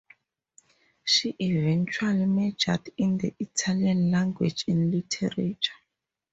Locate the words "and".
4.67-4.89